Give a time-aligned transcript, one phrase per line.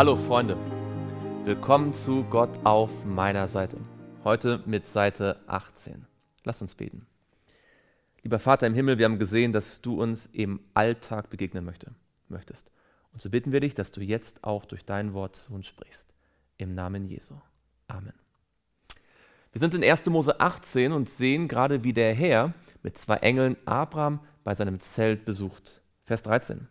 [0.00, 0.56] Hallo Freunde,
[1.44, 3.76] willkommen zu Gott auf meiner Seite.
[4.24, 6.06] Heute mit Seite 18.
[6.42, 7.06] Lass uns beten.
[8.22, 11.92] Lieber Vater im Himmel, wir haben gesehen, dass du uns im Alltag begegnen möchte,
[12.30, 12.70] möchtest.
[13.12, 16.08] Und so bitten wir dich, dass du jetzt auch durch dein Wort zu uns sprichst.
[16.56, 17.34] Im Namen Jesu.
[17.86, 18.14] Amen.
[19.52, 20.06] Wir sind in 1.
[20.06, 25.26] Mose 18 und sehen gerade, wie der Herr mit zwei Engeln Abraham bei seinem Zelt
[25.26, 25.82] besucht.
[26.04, 26.68] Vers 13.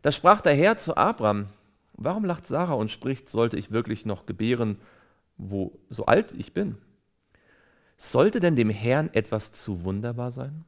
[0.00, 1.48] Da sprach der Herr zu Abraham,
[2.00, 4.78] warum lacht Sarah und spricht, sollte ich wirklich noch gebären,
[5.36, 6.76] wo so alt ich bin?
[7.96, 10.64] Sollte denn dem Herrn etwas zu wunderbar sein?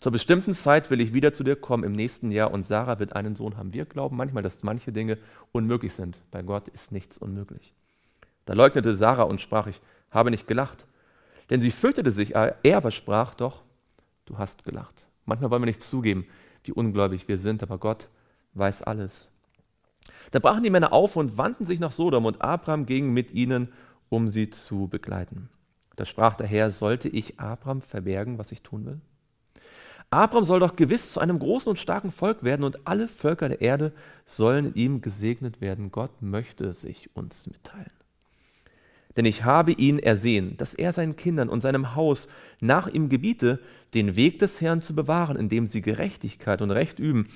[0.00, 3.16] Zur bestimmten Zeit will ich wieder zu dir kommen im nächsten Jahr und Sarah wird
[3.16, 3.72] einen Sohn haben.
[3.72, 5.16] Wir glauben manchmal, dass manche Dinge
[5.52, 6.18] unmöglich sind.
[6.30, 7.72] Bei Gott ist nichts unmöglich.
[8.44, 9.80] Da leugnete Sarah und sprach, ich
[10.10, 10.86] habe nicht gelacht.
[11.48, 13.62] Denn sie fürchtete sich, er aber sprach doch,
[14.26, 15.08] du hast gelacht.
[15.24, 16.26] Manchmal wollen wir nicht zugeben,
[16.64, 18.08] wie ungläubig wir sind, aber Gott
[18.52, 19.30] weiß alles.
[20.30, 23.68] Da brachen die Männer auf und wandten sich nach Sodom und Abraham ging mit ihnen,
[24.08, 25.48] um sie zu begleiten.
[25.96, 29.00] Da sprach der Herr, sollte ich Abraham verbergen, was ich tun will?
[30.10, 33.60] Abraham soll doch gewiss zu einem großen und starken Volk werden und alle Völker der
[33.60, 33.92] Erde
[34.24, 35.90] sollen ihm gesegnet werden.
[35.90, 37.90] Gott möchte sich uns mitteilen.
[39.16, 42.28] Denn ich habe ihn ersehen, dass er seinen Kindern und seinem Haus
[42.60, 43.60] nach ihm gebiete,
[43.94, 47.28] den Weg des Herrn zu bewahren, indem sie Gerechtigkeit und Recht üben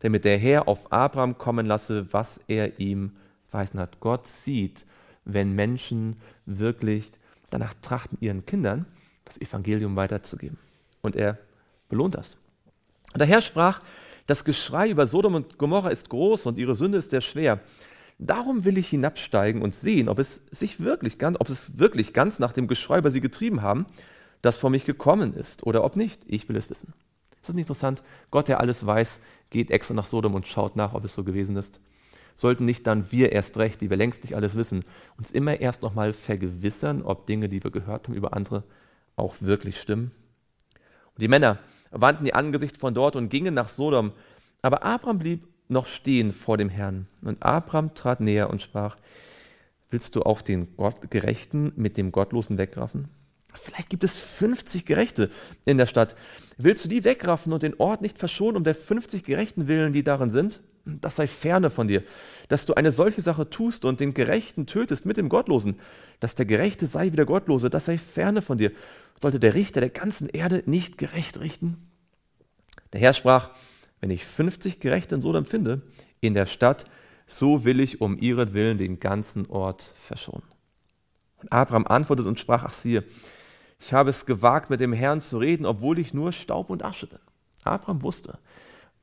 [0.00, 3.16] damit der Herr auf Abraham kommen lasse, was er ihm
[3.46, 4.00] verheißen hat.
[4.00, 4.86] Gott sieht,
[5.24, 7.10] wenn Menschen wirklich
[7.50, 8.86] danach trachten, ihren Kindern
[9.24, 10.58] das Evangelium weiterzugeben.
[11.02, 11.38] Und er
[11.88, 12.36] belohnt das.
[13.12, 13.80] Und der Herr sprach,
[14.26, 17.60] das Geschrei über Sodom und Gomorra ist groß und ihre Sünde ist sehr schwer.
[18.18, 22.38] Darum will ich hinabsteigen und sehen, ob es sich wirklich ganz, ob es wirklich ganz
[22.38, 23.86] nach dem Geschrei über sie getrieben haben,
[24.42, 26.22] das vor mich gekommen ist, oder ob nicht.
[26.26, 26.94] Ich will es wissen.
[27.36, 28.02] Ist das nicht interessant?
[28.30, 29.20] Gott, der alles weiß,
[29.50, 31.80] geht extra nach Sodom und schaut nach, ob es so gewesen ist.
[32.34, 34.84] Sollten nicht dann wir erst recht, die wir längst nicht alles wissen,
[35.16, 38.62] uns immer erst nochmal vergewissern, ob Dinge, die wir gehört haben über andere,
[39.16, 40.10] auch wirklich stimmen?
[41.14, 41.58] Und die Männer
[41.90, 44.12] wandten ihr Angesicht von dort und gingen nach Sodom.
[44.60, 47.06] Aber Abraham blieb noch stehen vor dem Herrn.
[47.22, 48.96] Und Abraham trat näher und sprach,
[49.90, 53.08] willst du auch den Gott Gerechten mit dem Gottlosen wegraffen?
[53.56, 55.30] Vielleicht gibt es 50 Gerechte
[55.64, 56.16] in der Stadt.
[56.58, 60.04] Willst du die wegraffen und den Ort nicht verschonen um der 50 Gerechten willen, die
[60.04, 60.60] darin sind?
[60.84, 62.04] Das sei ferne von dir,
[62.48, 65.80] dass du eine solche Sache tust und den Gerechten tötest mit dem Gottlosen.
[66.20, 68.70] Dass der Gerechte sei wie der Gottlose, das sei ferne von dir.
[69.20, 71.90] Sollte der Richter der ganzen Erde nicht gerecht richten?
[72.92, 73.50] Der Herr sprach,
[74.00, 75.82] wenn ich 50 Gerechte in Sodom finde,
[76.20, 76.84] in der Stadt,
[77.26, 80.46] so will ich um ihretwillen den ganzen Ort verschonen.
[81.38, 83.04] Und Abraham antwortet und sprach, ach siehe,
[83.78, 87.06] ich habe es gewagt, mit dem Herrn zu reden, obwohl ich nur Staub und Asche
[87.06, 87.18] bin.
[87.62, 88.38] Abraham wusste,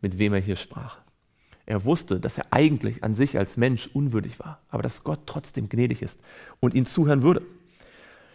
[0.01, 0.97] mit wem er hier sprach.
[1.65, 5.69] Er wusste, dass er eigentlich an sich als Mensch unwürdig war, aber dass Gott trotzdem
[5.69, 6.19] gnädig ist
[6.59, 7.41] und ihn zuhören würde.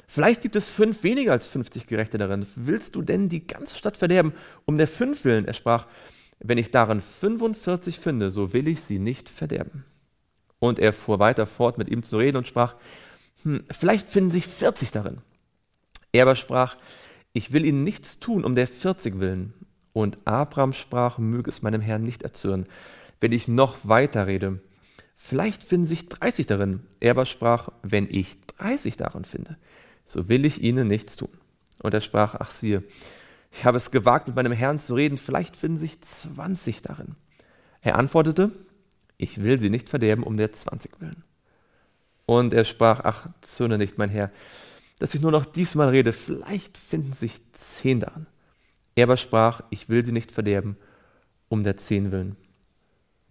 [0.06, 2.46] Vielleicht gibt es fünf weniger als 50 Gerechte darin.
[2.56, 4.32] Willst du denn die ganze Stadt verderben
[4.64, 5.44] um der fünf willen?
[5.44, 5.86] Er sprach,
[6.40, 9.84] wenn ich darin 45 finde, so will ich sie nicht verderben.
[10.58, 12.74] Und er fuhr weiter fort, mit ihm zu reden und sprach,
[13.42, 15.18] hm, vielleicht finden sich 40 darin.
[16.12, 16.76] Er aber sprach,
[17.32, 19.54] ich will ihnen nichts tun um der 40 willen.
[19.92, 22.66] Und Abraham sprach, möge es meinem Herrn nicht erzürnen,
[23.20, 24.60] wenn ich noch weiter rede.
[25.14, 26.80] Vielleicht finden sich 30 darin.
[27.00, 29.56] Er aber sprach, wenn ich 30 darin finde,
[30.04, 31.30] so will ich ihnen nichts tun.
[31.82, 32.84] Und er sprach, ach siehe,
[33.50, 37.16] ich habe es gewagt, mit meinem Herrn zu reden, vielleicht finden sich 20 darin.
[37.80, 38.52] Er antwortete,
[39.16, 41.24] ich will sie nicht verderben um der 20 willen.
[42.26, 44.30] Und er sprach, ach, zürne nicht, mein Herr,
[44.98, 48.26] dass ich nur noch diesmal rede, vielleicht finden sich zehn daran.
[48.94, 50.76] Er aber sprach, ich will sie nicht verderben,
[51.48, 52.36] um der zehn willen.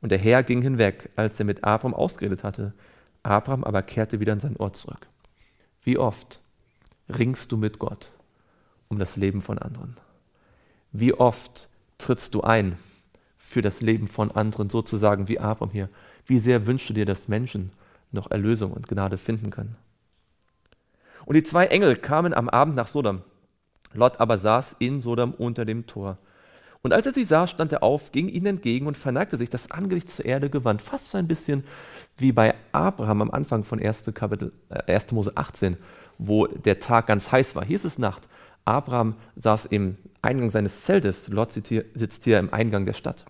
[0.02, 2.74] Und der Herr ging hinweg, als er mit Abraham ausgeredet hatte.
[3.24, 5.08] Abraham aber kehrte wieder in sein Ort zurück.
[5.84, 6.42] Wie oft
[7.10, 8.14] ringst du mit Gott
[8.88, 9.98] um das Leben von anderen?
[10.92, 12.78] Wie oft trittst du ein
[13.38, 15.90] für das Leben von anderen, sozusagen wie Abraham hier?
[16.26, 17.72] Wie sehr wünschst du dir, dass Menschen
[18.12, 19.76] noch Erlösung und Gnade finden können?
[21.28, 23.22] Und die zwei Engel kamen am Abend nach Sodom.
[23.94, 26.20] Lot aber saß in Sodom unter dem Tor.
[26.82, 29.70] Und als er sie sah, stand er auf, ging ihnen entgegen und verneigte sich, das
[29.70, 30.82] Angesicht zur Erde gewandt.
[30.82, 31.66] Fast so ein bisschen
[32.18, 34.14] wie bei Abraham am Anfang von 1.
[34.14, 35.12] Kapitel, äh, 1.
[35.12, 35.76] Mose 18,
[36.18, 37.66] wo der Tag ganz heiß war.
[37.66, 38.30] Hier ist es Nacht.
[38.64, 43.26] Abraham saß im Eingang seines Zeltes, Lot sitzt hier im Eingang der Stadt.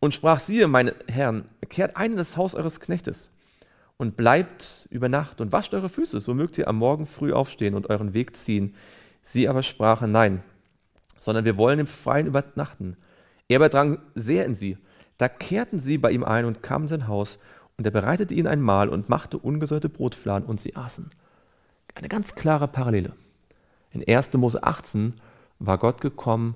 [0.00, 3.30] Und sprach, siehe, meine Herren, kehrt ein in das Haus eures Knechtes
[4.00, 7.74] und bleibt über Nacht und wascht eure Füße, so mögt ihr am Morgen früh aufstehen
[7.74, 8.74] und euren Weg ziehen.
[9.20, 10.42] Sie aber sprachen, nein,
[11.18, 12.96] sondern wir wollen im Freien übernachten.
[13.46, 14.78] Er aber drang sehr in sie.
[15.18, 17.40] Da kehrten sie bei ihm ein und kamen in sein Haus,
[17.76, 21.10] Und er bereitete ihnen ein Mahl und machte ungesäuerte Brotfladen und sie aßen.
[21.94, 23.12] Eine ganz klare Parallele.
[23.90, 24.32] In 1.
[24.32, 25.12] Mose 18
[25.58, 26.54] war Gott gekommen,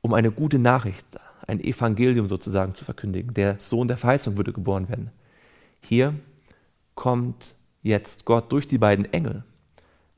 [0.00, 1.06] um eine gute Nachricht,
[1.46, 3.34] ein Evangelium sozusagen zu verkündigen.
[3.34, 5.10] Der Sohn der Verheißung würde geboren werden.
[5.82, 6.14] Hier
[6.98, 9.44] kommt jetzt Gott durch die beiden Engel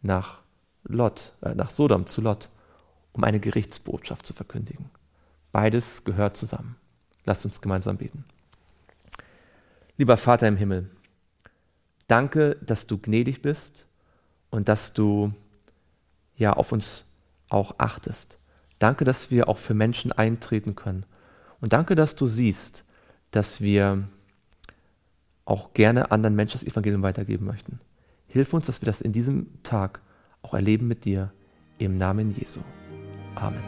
[0.00, 0.38] nach
[0.84, 2.48] Lot, äh, nach Sodom zu Lot,
[3.12, 4.88] um eine Gerichtsbotschaft zu verkündigen.
[5.52, 6.76] Beides gehört zusammen.
[7.26, 8.24] Lasst uns gemeinsam beten.
[9.98, 10.88] Lieber Vater im Himmel,
[12.06, 13.86] danke, dass du gnädig bist
[14.48, 15.34] und dass du
[16.34, 17.12] ja auf uns
[17.50, 18.38] auch achtest.
[18.78, 21.04] Danke, dass wir auch für Menschen eintreten können.
[21.60, 22.86] Und danke, dass du siehst,
[23.32, 24.08] dass wir
[25.44, 27.80] auch gerne anderen Menschen das Evangelium weitergeben möchten.
[28.28, 30.00] Hilf uns, dass wir das in diesem Tag
[30.42, 31.32] auch erleben mit dir.
[31.78, 32.60] Im Namen Jesu.
[33.34, 33.62] Amen.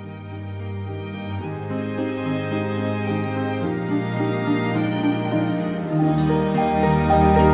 [7.12, 7.51] Música